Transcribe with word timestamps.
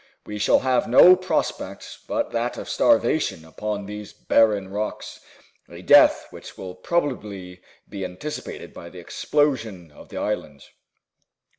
We 0.25 0.39
shall 0.39 0.61
have 0.61 0.87
no 0.87 1.15
prospect 1.15 1.99
but 2.07 2.31
that 2.31 2.57
of 2.57 2.67
starvation 2.67 3.45
upon 3.45 3.85
these 3.85 4.13
barren 4.13 4.67
rocks 4.69 5.19
a 5.69 5.83
death 5.83 6.25
which 6.31 6.57
will 6.57 6.73
probably 6.73 7.61
be 7.87 8.03
anticipated 8.03 8.73
by 8.73 8.89
the 8.89 8.97
explosion 8.97 9.91
of 9.91 10.09
the 10.09 10.17
island." 10.17 10.63